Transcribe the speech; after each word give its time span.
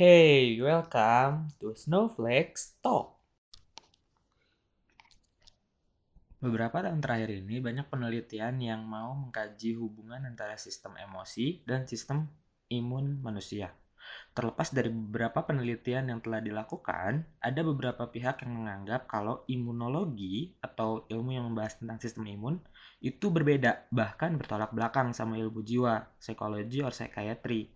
Hey, 0.00 0.56
welcome 0.56 1.52
to 1.60 1.76
Snowflakes 1.76 2.80
Talk. 2.80 3.20
Beberapa 6.40 6.80
tahun 6.80 7.04
terakhir 7.04 7.44
ini 7.44 7.60
banyak 7.60 7.84
penelitian 7.92 8.64
yang 8.64 8.80
mau 8.88 9.12
mengkaji 9.12 9.76
hubungan 9.76 10.24
antara 10.24 10.56
sistem 10.56 10.96
emosi 10.96 11.68
dan 11.68 11.84
sistem 11.84 12.24
imun 12.72 13.20
manusia. 13.20 13.76
Terlepas 14.32 14.72
dari 14.72 14.88
beberapa 14.88 15.44
penelitian 15.44 16.08
yang 16.08 16.24
telah 16.24 16.40
dilakukan, 16.40 17.36
ada 17.36 17.60
beberapa 17.60 18.08
pihak 18.08 18.40
yang 18.40 18.56
menganggap 18.56 19.04
kalau 19.04 19.44
imunologi 19.52 20.56
atau 20.64 21.04
ilmu 21.12 21.36
yang 21.36 21.52
membahas 21.52 21.76
tentang 21.76 22.00
sistem 22.00 22.24
imun 22.24 22.56
itu 23.04 23.28
berbeda, 23.28 23.92
bahkan 23.92 24.40
bertolak 24.40 24.72
belakang 24.72 25.12
sama 25.12 25.36
ilmu 25.36 25.60
jiwa, 25.60 26.08
psikologi, 26.16 26.80
or 26.80 26.88
psychiatry. 26.88 27.68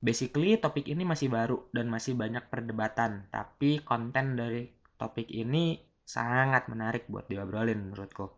Basically, 0.00 0.56
topik 0.56 0.88
ini 0.88 1.04
masih 1.04 1.28
baru 1.28 1.68
dan 1.76 1.92
masih 1.92 2.16
banyak 2.16 2.48
perdebatan, 2.48 3.28
tapi 3.28 3.84
konten 3.84 4.32
dari 4.32 4.64
topik 4.96 5.28
ini 5.28 5.76
sangat 6.08 6.72
menarik 6.72 7.04
buat 7.12 7.28
diobrolin 7.28 7.76
menurutku. 7.76 8.32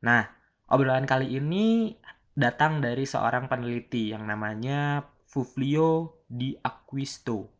Nah, 0.00 0.24
obrolan 0.72 1.04
kali 1.04 1.36
ini 1.36 1.92
datang 2.32 2.80
dari 2.80 3.04
seorang 3.04 3.52
peneliti 3.52 4.16
yang 4.16 4.24
namanya 4.24 5.04
Fuflio 5.28 6.24
Di 6.24 6.56
Acquisto, 6.56 7.52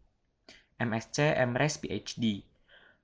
MSc 0.80 1.36
MRes 1.36 1.84
PhD. 1.84 2.40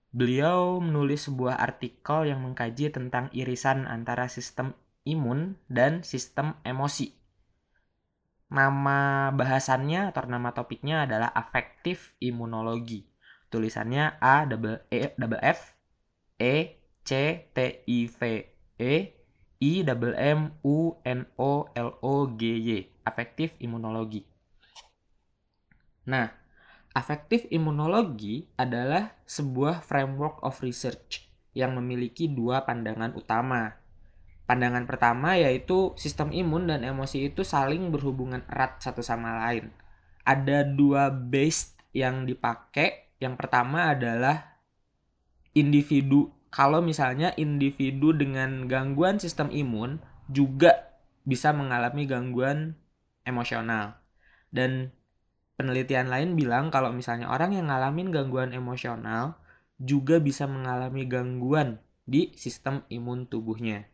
Beliau 0.09 0.81
menulis 0.81 1.29
sebuah 1.29 1.61
artikel 1.61 2.33
yang 2.33 2.41
mengkaji 2.41 2.89
tentang 2.89 3.29
irisan 3.37 3.85
antara 3.85 4.25
sistem 4.33 4.73
imun 5.05 5.61
dan 5.69 6.01
sistem 6.01 6.57
emosi 6.65 7.20
Nama 8.51 9.31
bahasannya 9.31 10.11
atau 10.11 10.27
nama 10.27 10.51
topiknya 10.51 11.07
adalah 11.07 11.31
afektif 11.31 12.19
imunologi. 12.19 13.07
Tulisannya 13.47 14.19
A 14.19 14.43
double 14.47 14.91
E 14.91 15.15
double 15.15 15.39
F 15.39 15.79
E 16.35 16.55
C 17.07 17.11
T 17.55 17.59
I 17.87 17.99
V 18.11 18.21
E 18.79 18.95
I 19.63 19.73
double 19.87 20.19
M 20.19 20.55
U 20.67 20.99
N 21.07 21.31
O 21.39 21.71
L 21.71 21.91
O 22.03 22.15
G 22.35 22.43
Y. 22.59 22.71
Afektif 23.07 23.55
imunologi. 23.63 24.27
Nah, 26.11 26.27
afektif 26.91 27.47
imunologi 27.55 28.51
adalah 28.59 29.15
sebuah 29.31 29.79
framework 29.79 30.43
of 30.43 30.59
research 30.67 31.23
yang 31.55 31.75
memiliki 31.79 32.31
dua 32.31 32.63
pandangan 32.67 33.15
utama 33.15 33.80
Pandangan 34.51 34.83
pertama 34.83 35.39
yaitu 35.39 35.95
sistem 35.95 36.35
imun 36.35 36.67
dan 36.67 36.83
emosi 36.83 37.31
itu 37.31 37.47
saling 37.47 37.95
berhubungan 37.95 38.43
erat 38.51 38.83
satu 38.83 38.99
sama 38.99 39.47
lain. 39.47 39.71
Ada 40.27 40.67
dua 40.67 41.07
base 41.07 41.79
yang 41.95 42.27
dipakai. 42.27 43.15
Yang 43.23 43.39
pertama 43.39 43.95
adalah 43.95 44.59
individu. 45.55 46.35
Kalau 46.51 46.83
misalnya 46.83 47.31
individu 47.39 48.11
dengan 48.11 48.67
gangguan 48.67 49.23
sistem 49.23 49.55
imun 49.55 50.03
juga 50.27 50.99
bisa 51.23 51.55
mengalami 51.55 52.11
gangguan 52.11 52.75
emosional. 53.23 54.03
Dan 54.51 54.91
penelitian 55.55 56.11
lain 56.11 56.35
bilang 56.35 56.75
kalau 56.75 56.91
misalnya 56.91 57.31
orang 57.31 57.55
yang 57.55 57.71
ngalamin 57.71 58.11
gangguan 58.11 58.51
emosional 58.51 59.39
juga 59.79 60.19
bisa 60.19 60.51
mengalami 60.51 61.07
gangguan 61.07 61.79
di 62.03 62.35
sistem 62.35 62.83
imun 62.91 63.31
tubuhnya. 63.31 63.90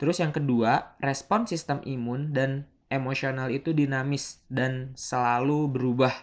Terus 0.00 0.16
yang 0.16 0.32
kedua, 0.32 0.96
respon 0.96 1.44
sistem 1.44 1.84
imun 1.84 2.32
dan 2.32 2.64
emosional 2.88 3.52
itu 3.52 3.76
dinamis 3.76 4.40
dan 4.48 4.96
selalu 4.96 5.68
berubah. 5.68 6.16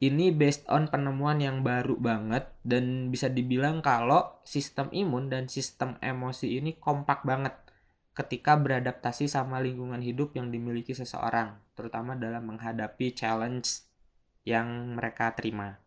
Ini 0.00 0.32
based 0.36 0.68
on 0.68 0.92
penemuan 0.92 1.40
yang 1.40 1.64
baru 1.64 1.96
banget 1.96 2.52
dan 2.60 3.08
bisa 3.08 3.32
dibilang 3.32 3.80
kalau 3.80 4.44
sistem 4.44 4.92
imun 4.92 5.32
dan 5.32 5.48
sistem 5.48 5.96
emosi 6.04 6.60
ini 6.60 6.76
kompak 6.76 7.24
banget 7.24 7.56
ketika 8.12 8.60
beradaptasi 8.60 9.24
sama 9.24 9.60
lingkungan 9.64 10.04
hidup 10.04 10.36
yang 10.36 10.52
dimiliki 10.52 10.92
seseorang, 10.92 11.56
terutama 11.72 12.12
dalam 12.12 12.44
menghadapi 12.44 13.16
challenge 13.16 13.88
yang 14.44 15.00
mereka 15.00 15.32
terima. 15.32 15.80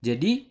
Jadi, 0.00 0.48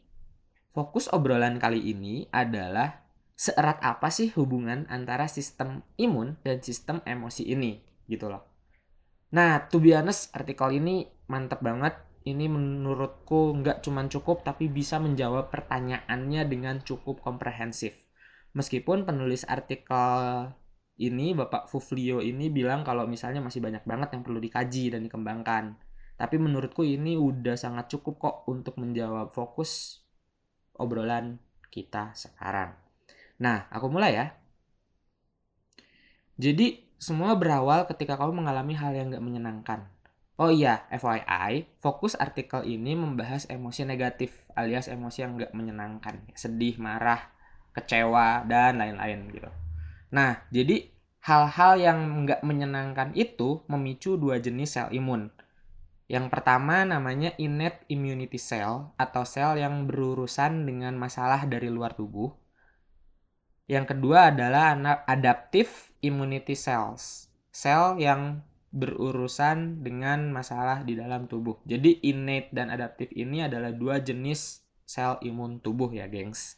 fokus 0.69 1.09
obrolan 1.09 1.57
kali 1.57 1.81
ini 1.89 2.29
adalah 2.29 3.08
seerat 3.39 3.79
apa 3.79 4.11
sih 4.11 4.35
hubungan 4.35 4.83
antara 4.91 5.31
sistem 5.31 5.88
imun 5.95 6.35
dan 6.44 6.59
sistem 6.59 7.00
emosi 7.07 7.47
ini 7.47 7.79
gitu 8.11 8.27
loh. 8.27 8.44
Nah, 9.31 9.72
to 9.72 9.79
be 9.79 9.95
honest, 9.95 10.35
artikel 10.35 10.75
ini 10.75 11.07
mantep 11.31 11.63
banget. 11.63 11.95
Ini 12.27 12.51
menurutku 12.51 13.55
nggak 13.63 13.79
cuman 13.79 14.11
cukup, 14.11 14.44
tapi 14.44 14.67
bisa 14.67 15.00
menjawab 15.00 15.47
pertanyaannya 15.55 16.51
dengan 16.51 16.83
cukup 16.83 17.23
komprehensif. 17.23 17.95
Meskipun 18.59 19.07
penulis 19.07 19.47
artikel 19.47 20.51
ini, 21.00 21.31
Bapak 21.31 21.71
Fuflio 21.71 22.19
ini 22.19 22.51
bilang 22.51 22.83
kalau 22.83 23.07
misalnya 23.07 23.39
masih 23.39 23.63
banyak 23.63 23.88
banget 23.88 24.19
yang 24.19 24.21
perlu 24.27 24.44
dikaji 24.44 24.91
dan 24.91 25.07
dikembangkan. 25.07 25.79
Tapi 26.19 26.35
menurutku 26.35 26.83
ini 26.83 27.16
udah 27.16 27.56
sangat 27.56 27.88
cukup 27.88 28.19
kok 28.19 28.35
untuk 28.51 28.75
menjawab 28.75 29.31
fokus 29.31 30.03
obrolan 30.75 31.39
kita 31.71 32.11
sekarang. 32.11 32.88
Nah, 33.39 33.66
aku 33.72 33.88
mulai 33.88 34.11
ya. 34.16 34.25
Jadi, 36.39 36.83
semua 37.00 37.35
berawal 37.35 37.88
ketika 37.88 38.19
kamu 38.19 38.44
mengalami 38.44 38.75
hal 38.75 38.91
yang 38.95 39.11
gak 39.11 39.23
menyenangkan. 39.23 39.79
Oh 40.39 40.47
iya, 40.47 40.88
FYI, 40.88 41.67
fokus 41.83 42.16
artikel 42.16 42.63
ini 42.63 42.95
membahas 42.95 43.44
emosi 43.51 43.83
negatif 43.83 44.31
alias 44.55 44.88
emosi 44.88 45.19
yang 45.23 45.35
gak 45.35 45.51
menyenangkan. 45.51 46.23
Sedih, 46.31 46.79
marah, 46.79 47.27
kecewa, 47.75 48.47
dan 48.47 48.79
lain-lain 48.79 49.31
gitu. 49.35 49.51
Nah, 50.16 50.44
jadi 50.47 50.89
hal-hal 51.27 51.73
yang 51.77 52.00
nggak 52.25 52.41
menyenangkan 52.41 53.11
itu 53.13 53.61
memicu 53.67 54.16
dua 54.16 54.39
jenis 54.39 54.79
sel 54.79 54.89
imun. 54.95 55.29
Yang 56.09 56.25
pertama 56.33 56.88
namanya 56.88 57.35
innate 57.38 57.85
immunity 57.91 58.41
cell 58.41 58.95
atau 58.97 59.21
sel 59.27 59.61
yang 59.61 59.85
berurusan 59.85 60.66
dengan 60.66 60.97
masalah 60.97 61.45
dari 61.45 61.69
luar 61.69 61.94
tubuh. 61.94 62.33
Yang 63.69 63.94
kedua 63.94 64.34
adalah 64.34 64.74
adaptive 65.06 65.94
immunity 66.02 66.57
cells. 66.57 67.30
Sel 67.53 68.02
yang 68.02 68.41
berurusan 68.74 69.85
dengan 69.85 70.34
masalah 70.34 70.81
di 70.81 70.97
dalam 70.97 71.30
tubuh. 71.30 71.62
Jadi 71.69 72.02
innate 72.02 72.50
dan 72.50 72.74
adaptif 72.74 73.13
ini 73.13 73.46
adalah 73.46 73.69
dua 73.69 74.02
jenis 74.02 74.66
sel 74.90 75.22
imun 75.22 75.62
tubuh 75.62 75.94
ya, 75.94 76.09
gengs. 76.09 76.57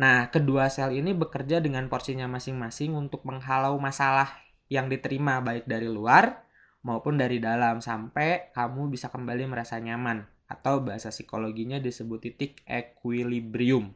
Nah, 0.00 0.32
kedua 0.32 0.72
sel 0.72 0.96
ini 0.96 1.12
bekerja 1.12 1.60
dengan 1.60 1.92
porsinya 1.92 2.24
masing-masing 2.24 2.96
untuk 2.96 3.20
menghalau 3.28 3.76
masalah 3.76 4.32
yang 4.72 4.88
diterima 4.88 5.44
baik 5.44 5.68
dari 5.68 5.92
luar 5.92 6.40
maupun 6.80 7.20
dari 7.20 7.36
dalam 7.36 7.84
sampai 7.84 8.48
kamu 8.56 8.88
bisa 8.88 9.12
kembali 9.12 9.44
merasa 9.44 9.76
nyaman 9.76 10.24
atau 10.48 10.80
bahasa 10.80 11.12
psikologinya 11.12 11.76
disebut 11.76 12.32
titik 12.32 12.64
equilibrium. 12.64 13.92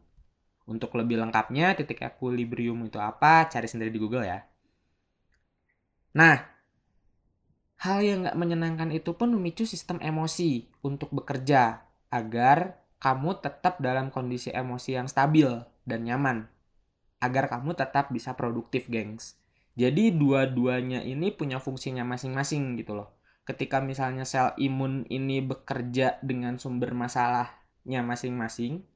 Untuk 0.65 0.97
lebih 0.97 1.21
lengkapnya, 1.21 1.77
titik 1.77 2.01
equilibrium 2.01 2.89
itu 2.89 2.97
apa, 2.97 3.49
cari 3.53 3.69
sendiri 3.69 3.93
di 3.93 4.01
Google 4.01 4.25
ya. 4.25 4.41
Nah, 6.17 6.41
hal 7.85 7.99
yang 8.01 8.25
nggak 8.25 8.39
menyenangkan 8.39 8.89
itu 8.95 9.13
pun 9.13 9.35
memicu 9.37 9.69
sistem 9.69 10.01
emosi 10.01 10.65
untuk 10.81 11.13
bekerja 11.13 11.85
agar 12.09 12.81
kamu 12.97 13.45
tetap 13.45 13.85
dalam 13.85 14.09
kondisi 14.09 14.49
emosi 14.49 14.97
yang 14.97 15.05
stabil 15.05 15.51
dan 15.85 16.09
nyaman. 16.09 16.49
Agar 17.21 17.53
kamu 17.53 17.77
tetap 17.77 18.09
bisa 18.09 18.33
produktif, 18.33 18.89
gengs. 18.89 19.37
Jadi 19.77 20.15
dua-duanya 20.15 21.05
ini 21.05 21.35
punya 21.35 21.61
fungsinya 21.61 22.07
masing-masing 22.07 22.81
gitu 22.81 22.97
loh. 22.97 23.13
Ketika 23.45 23.85
misalnya 23.85 24.25
sel 24.25 24.57
imun 24.57 25.05
ini 25.13 25.45
bekerja 25.45 26.17
dengan 26.25 26.57
sumber 26.57 26.97
masalahnya 26.97 28.01
masing-masing, 28.01 28.87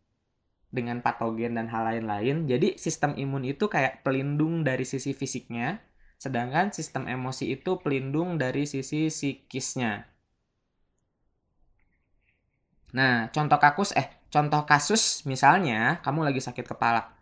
dengan 0.68 1.00
patogen 1.00 1.56
dan 1.56 1.66
hal 1.72 1.88
lain-lain. 1.88 2.44
Jadi 2.44 2.76
sistem 2.76 3.16
imun 3.16 3.44
itu 3.48 3.66
kayak 3.66 4.04
pelindung 4.04 4.62
dari 4.64 4.84
sisi 4.84 5.16
fisiknya, 5.16 5.80
sedangkan 6.20 6.74
sistem 6.74 7.08
emosi 7.08 7.56
itu 7.56 7.80
pelindung 7.80 8.36
dari 8.36 8.68
sisi 8.68 9.08
psikisnya. 9.08 10.04
Nah, 12.92 13.28
contoh 13.32 13.60
kasus 13.60 13.92
eh 13.96 14.08
contoh 14.32 14.64
kasus 14.64 15.24
misalnya 15.28 16.00
kamu 16.04 16.28
lagi 16.32 16.40
sakit 16.40 16.64
kepala. 16.68 17.12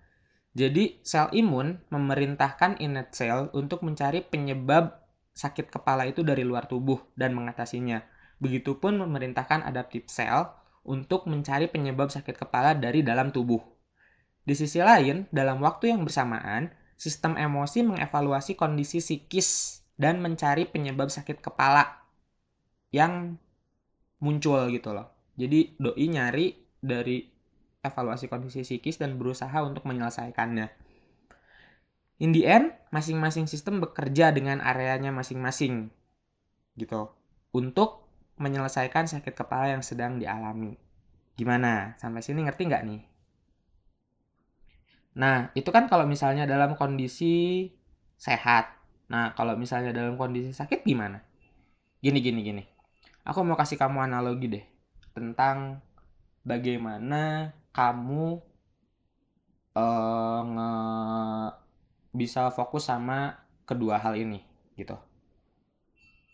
Jadi 0.57 0.99
sel 1.05 1.29
imun 1.37 1.85
memerintahkan 1.93 2.81
innate 2.81 3.13
cell 3.13 3.53
untuk 3.53 3.85
mencari 3.85 4.25
penyebab 4.25 5.05
sakit 5.37 5.69
kepala 5.69 6.09
itu 6.09 6.25
dari 6.25 6.43
luar 6.49 6.65
tubuh 6.65 6.97
dan 7.13 7.37
mengatasinya. 7.37 8.01
Begitupun 8.41 8.97
memerintahkan 9.05 9.69
adaptive 9.69 10.09
cell 10.09 10.57
untuk 10.87 11.27
mencari 11.27 11.67
penyebab 11.67 12.09
sakit 12.09 12.39
kepala 12.39 12.79
dari 12.79 13.03
dalam 13.03 13.35
tubuh. 13.35 13.59
Di 14.47 14.55
sisi 14.55 14.79
lain, 14.79 15.27
dalam 15.35 15.59
waktu 15.59 15.91
yang 15.91 16.07
bersamaan, 16.07 16.71
sistem 16.95 17.35
emosi 17.35 17.83
mengevaluasi 17.83 18.55
kondisi 18.55 19.03
psikis 19.03 19.83
dan 19.99 20.23
mencari 20.23 20.71
penyebab 20.71 21.11
sakit 21.11 21.43
kepala 21.43 22.07
yang 22.95 23.37
muncul 24.23 24.71
gitu 24.71 24.95
loh. 24.95 25.13
Jadi 25.37 25.77
doi 25.77 26.07
nyari 26.09 26.47
dari 26.79 27.27
evaluasi 27.85 28.31
kondisi 28.31 28.63
psikis 28.63 28.97
dan 29.03 29.19
berusaha 29.21 29.61
untuk 29.67 29.85
menyelesaikannya. 29.85 30.73
In 32.17 32.33
the 32.33 32.49
end, 32.49 32.73
masing-masing 32.95 33.45
sistem 33.45 33.83
bekerja 33.85 34.33
dengan 34.33 34.65
areanya 34.65 35.13
masing-masing 35.13 35.93
gitu 36.81 37.13
untuk 37.53 38.06
menyelesaikan 38.37 39.09
sakit 39.09 39.33
kepala 39.33 39.73
yang 39.77 39.83
sedang 39.85 40.21
dialami. 40.21 40.77
Gimana? 41.37 41.97
Sampai 42.01 42.25
sini 42.25 42.45
ngerti 42.45 42.69
nggak 42.69 42.85
nih? 42.85 43.03
Nah, 45.17 45.49
itu 45.57 45.69
kan 45.73 45.89
kalau 45.89 46.05
misalnya 46.05 46.45
dalam 46.45 46.77
kondisi 46.77 47.69
sehat. 48.21 48.77
Nah, 49.09 49.33
kalau 49.33 49.57
misalnya 49.57 49.93
dalam 49.97 50.21
kondisi 50.21 50.53
sakit 50.53 50.85
gimana? 50.85 51.25
Gini, 52.05 52.21
gini, 52.21 52.41
gini. 52.45 52.65
Aku 53.25 53.43
mau 53.43 53.57
kasih 53.57 53.81
kamu 53.81 54.07
analogi 54.07 54.47
deh 54.47 54.65
tentang 55.17 55.81
bagaimana 56.45 57.51
kamu 57.73 58.39
uh, 59.75 61.49
bisa 62.13 62.49
fokus 62.53 62.89
sama 62.89 63.41
kedua 63.69 63.99
hal 63.99 64.15
ini 64.17 64.45
gitu. 64.77 64.97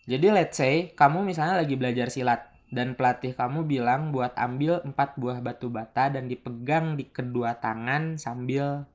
Jadi 0.06 0.26
let's 0.34 0.58
say 0.58 0.90
kamu 0.98 1.22
misalnya 1.22 1.62
lagi 1.62 1.78
belajar 1.78 2.10
silat 2.10 2.50
dan 2.72 2.96
pelatih 2.96 3.36
kamu 3.36 3.68
bilang 3.68 4.10
buat 4.10 4.34
ambil 4.34 4.80
empat 4.82 5.20
buah 5.20 5.44
batu 5.44 5.68
bata 5.68 6.08
dan 6.10 6.26
dipegang 6.26 6.96
di 6.98 7.06
kedua 7.06 7.60
tangan 7.60 8.16
sambil 8.16 8.88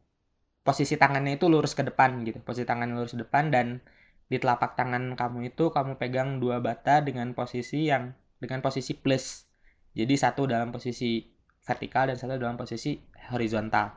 posisi 0.67 0.99
tangannya 0.99 1.39
itu 1.39 1.47
lurus 1.47 1.77
ke 1.77 1.87
depan 1.87 2.27
gitu. 2.27 2.43
Posisi 2.43 2.67
tangan 2.67 2.91
lurus 2.91 3.15
ke 3.15 3.23
depan 3.23 3.53
dan 3.53 3.79
di 4.27 4.35
telapak 4.35 4.75
tangan 4.75 5.15
kamu 5.15 5.55
itu 5.55 5.71
kamu 5.71 5.95
pegang 5.95 6.43
dua 6.43 6.59
bata 6.59 6.99
dengan 6.99 7.31
posisi 7.31 7.87
yang 7.87 8.11
dengan 8.43 8.59
posisi 8.59 8.91
plus. 8.91 9.47
Jadi 9.95 10.13
satu 10.19 10.43
dalam 10.43 10.75
posisi 10.75 11.23
vertikal 11.63 12.11
dan 12.11 12.19
satu 12.19 12.35
dalam 12.35 12.59
posisi 12.59 12.99
horizontal. 13.31 13.95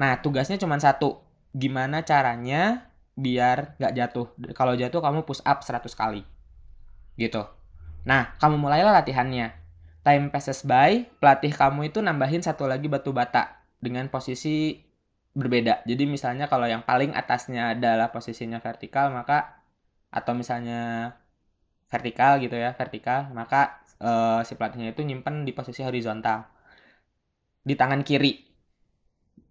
Nah, 0.00 0.18
tugasnya 0.24 0.56
cuma 0.56 0.80
satu. 0.80 1.20
Gimana 1.52 2.00
caranya 2.00 2.91
biar 3.16 3.76
nggak 3.76 3.94
jatuh. 3.94 4.26
Kalau 4.56 4.74
jatuh 4.76 5.00
kamu 5.00 5.24
push 5.28 5.44
up 5.44 5.60
100 5.64 5.92
kali. 5.92 6.22
Gitu. 7.16 7.42
Nah, 8.08 8.34
kamu 8.40 8.58
mulailah 8.58 8.92
latihannya. 9.02 9.54
Time 10.02 10.34
passes 10.34 10.66
by, 10.66 11.06
pelatih 11.22 11.54
kamu 11.54 11.94
itu 11.94 12.02
nambahin 12.02 12.42
satu 12.42 12.66
lagi 12.66 12.90
batu 12.90 13.14
bata 13.14 13.62
dengan 13.78 14.10
posisi 14.10 14.74
berbeda. 15.32 15.86
Jadi 15.86 16.04
misalnya 16.10 16.50
kalau 16.50 16.66
yang 16.66 16.82
paling 16.82 17.14
atasnya 17.14 17.78
adalah 17.78 18.10
posisinya 18.10 18.58
vertikal, 18.58 19.14
maka 19.14 19.62
atau 20.12 20.34
misalnya 20.34 21.14
vertikal 21.86 22.42
gitu 22.42 22.58
ya, 22.58 22.74
vertikal, 22.74 23.30
maka 23.30 23.80
uh, 24.02 24.40
si 24.42 24.58
pelatihnya 24.58 24.92
itu 24.92 25.06
nyimpen 25.06 25.46
di 25.46 25.54
posisi 25.54 25.80
horizontal 25.86 26.44
di 27.62 27.74
tangan 27.78 28.02
kiri. 28.02 28.51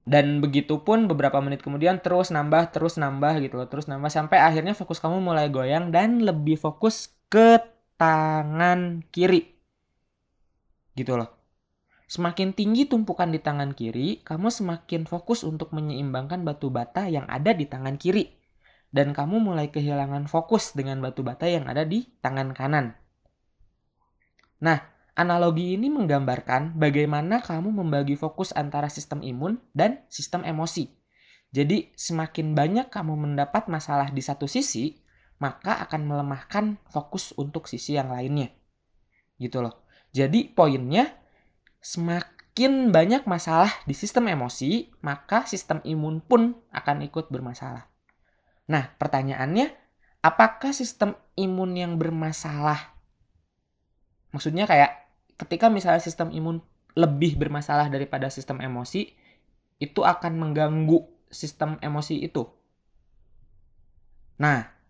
Dan 0.02 0.42
begitu 0.42 0.82
pun 0.82 1.06
beberapa 1.06 1.38
menit 1.46 1.62
kemudian 1.62 2.02
terus 2.02 2.34
nambah, 2.34 2.74
terus 2.74 2.98
nambah 2.98 3.38
gitu 3.46 3.62
loh, 3.62 3.70
terus 3.70 3.86
nambah 3.86 4.10
sampai 4.10 4.42
akhirnya 4.42 4.74
fokus 4.74 4.98
kamu 4.98 5.22
mulai 5.22 5.54
goyang 5.54 5.94
dan 5.94 6.26
lebih 6.26 6.58
fokus 6.58 7.14
ke 7.30 7.62
tangan 8.02 9.06
kiri. 9.14 9.54
Gitu 10.98 11.14
loh. 11.14 11.30
Semakin 12.12 12.52
tinggi 12.52 12.90
tumpukan 12.90 13.32
di 13.32 13.40
tangan 13.40 13.72
kiri, 13.72 14.20
kamu 14.26 14.52
semakin 14.52 15.08
fokus 15.08 15.48
untuk 15.48 15.72
menyeimbangkan 15.72 16.44
batu 16.44 16.68
bata 16.68 17.08
yang 17.08 17.24
ada 17.32 17.56
di 17.56 17.64
tangan 17.70 17.96
kiri. 17.96 18.28
Dan 18.92 19.16
kamu 19.16 19.40
mulai 19.40 19.72
kehilangan 19.72 20.28
fokus 20.28 20.76
dengan 20.76 21.00
batu 21.00 21.24
bata 21.24 21.48
yang 21.48 21.72
ada 21.72 21.88
di 21.88 22.04
tangan 22.20 22.52
kanan. 22.52 23.00
Nah, 24.60 24.84
analogi 25.22 25.78
ini 25.78 25.94
menggambarkan 25.94 26.82
bagaimana 26.82 27.46
kamu 27.46 27.70
membagi 27.70 28.18
fokus 28.18 28.50
antara 28.58 28.90
sistem 28.90 29.22
imun 29.22 29.62
dan 29.78 30.02
sistem 30.10 30.42
emosi. 30.42 30.90
Jadi, 31.54 31.94
semakin 31.94 32.58
banyak 32.58 32.90
kamu 32.90 33.14
mendapat 33.14 33.70
masalah 33.70 34.10
di 34.10 34.24
satu 34.26 34.50
sisi, 34.50 34.98
maka 35.38 35.78
akan 35.86 36.02
melemahkan 36.10 36.82
fokus 36.90 37.38
untuk 37.38 37.70
sisi 37.70 37.94
yang 37.94 38.10
lainnya. 38.10 38.50
Gitu 39.38 39.62
loh. 39.62 39.86
Jadi 40.12 40.52
poinnya 40.52 41.08
semakin 41.82 42.92
banyak 42.92 43.26
masalah 43.26 43.72
di 43.88 43.96
sistem 43.96 44.28
emosi, 44.28 44.92
maka 45.02 45.48
sistem 45.48 45.80
imun 45.88 46.20
pun 46.22 46.56
akan 46.70 47.02
ikut 47.08 47.32
bermasalah. 47.32 47.88
Nah, 48.70 48.92
pertanyaannya, 49.00 49.72
apakah 50.22 50.76
sistem 50.76 51.18
imun 51.40 51.74
yang 51.80 51.94
bermasalah? 51.98 52.96
Maksudnya 54.32 54.70
kayak 54.70 55.01
ketika 55.42 55.74
misalnya 55.74 56.06
sistem 56.06 56.30
imun 56.30 56.62
lebih 56.94 57.42
bermasalah 57.42 57.90
daripada 57.90 58.30
sistem 58.30 58.62
emosi, 58.62 59.10
itu 59.82 60.02
akan 60.06 60.38
mengganggu 60.38 61.02
sistem 61.34 61.82
emosi 61.82 62.22
itu. 62.22 62.46
Nah, 64.38 64.82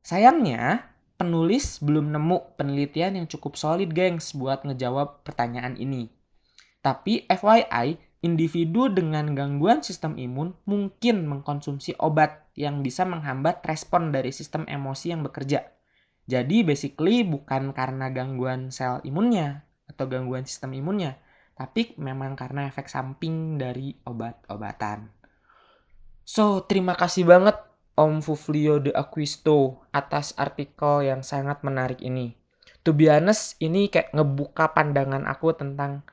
Sayangnya, 0.00 0.90
penulis 1.20 1.76
belum 1.84 2.08
nemu 2.08 2.56
penelitian 2.56 3.20
yang 3.20 3.26
cukup 3.28 3.60
solid, 3.60 3.92
gengs, 3.92 4.32
buat 4.32 4.64
ngejawab 4.64 5.28
pertanyaan 5.28 5.76
ini. 5.76 6.08
Tapi 6.80 7.28
FYI, 7.28 8.00
individu 8.24 8.88
dengan 8.88 9.36
gangguan 9.36 9.84
sistem 9.84 10.16
imun 10.16 10.56
mungkin 10.64 11.28
mengkonsumsi 11.28 12.00
obat 12.00 12.48
yang 12.56 12.80
bisa 12.80 13.04
menghambat 13.04 13.60
respon 13.68 14.08
dari 14.08 14.32
sistem 14.32 14.64
emosi 14.64 15.12
yang 15.12 15.20
bekerja. 15.20 15.68
Jadi 16.30 16.62
basically 16.62 17.26
bukan 17.26 17.74
karena 17.74 18.06
gangguan 18.14 18.70
sel 18.70 19.02
imunnya 19.02 19.66
atau 19.90 20.06
gangguan 20.06 20.46
sistem 20.46 20.78
imunnya, 20.78 21.18
tapi 21.58 21.98
memang 21.98 22.38
karena 22.38 22.70
efek 22.70 22.86
samping 22.86 23.58
dari 23.58 23.98
obat-obatan. 24.06 25.10
So, 26.22 26.62
terima 26.70 26.94
kasih 26.94 27.26
banget 27.26 27.58
Om 27.98 28.22
Fuflio 28.22 28.78
de 28.78 28.94
Aquisto 28.94 29.82
atas 29.90 30.30
artikel 30.38 31.10
yang 31.10 31.26
sangat 31.26 31.66
menarik 31.66 31.98
ini. 31.98 32.38
To 32.86 32.94
be 32.94 33.10
honest, 33.10 33.58
ini 33.58 33.90
kayak 33.90 34.14
ngebuka 34.14 34.70
pandangan 34.72 35.26
aku 35.26 35.52
tentang 35.58 36.06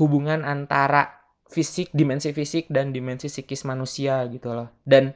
hubungan 0.00 0.48
antara 0.48 1.20
fisik, 1.46 1.92
dimensi 1.92 2.32
fisik 2.32 2.72
dan 2.72 2.96
dimensi 2.96 3.28
psikis 3.28 3.68
manusia 3.68 4.24
gitu 4.32 4.56
loh. 4.56 4.72
Dan 4.82 5.12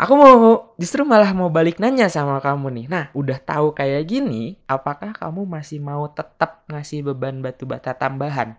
aku 0.00 0.16
mau 0.16 0.72
justru 0.80 1.04
malah 1.04 1.36
mau 1.36 1.52
balik 1.52 1.76
nanya 1.76 2.08
sama 2.08 2.40
kamu 2.40 2.72
nih. 2.72 2.88
Nah, 2.88 3.12
udah 3.12 3.36
tahu 3.36 3.76
kayak 3.76 4.08
gini, 4.08 4.56
apakah 4.64 5.12
kamu 5.12 5.44
masih 5.44 5.76
mau 5.76 6.08
tetap 6.08 6.64
ngasih 6.72 7.04
beban 7.04 7.44
batu 7.44 7.68
bata 7.68 7.92
tambahan 7.92 8.56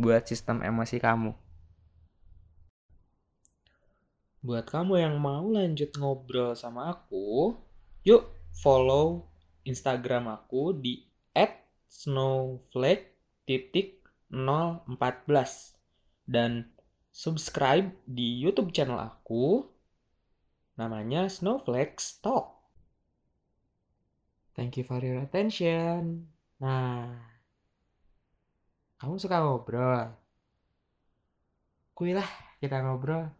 buat 0.00 0.24
sistem 0.24 0.64
emosi 0.64 0.96
kamu? 0.96 1.36
Buat 4.40 4.72
kamu 4.72 4.96
yang 4.96 5.20
mau 5.20 5.44
lanjut 5.44 5.92
ngobrol 6.00 6.56
sama 6.56 6.96
aku, 6.96 7.52
yuk 8.06 8.30
follow 8.56 9.28
Instagram 9.68 10.32
aku 10.32 10.72
di 10.72 11.04
@snowflake.014 11.90 14.32
dan 16.24 16.72
subscribe 17.16 17.96
di 18.04 18.44
YouTube 18.44 18.76
channel 18.76 19.00
aku 19.00 19.64
namanya 20.76 21.32
Snowflake 21.32 21.96
Talk. 22.20 22.52
Thank 24.52 24.76
you 24.76 24.84
for 24.84 25.00
your 25.00 25.24
attention. 25.24 26.28
Nah, 26.60 27.16
kamu 29.00 29.16
suka 29.16 29.40
ngobrol? 29.40 30.12
Kuilah 31.96 32.28
kita 32.60 32.84
ngobrol. 32.84 33.32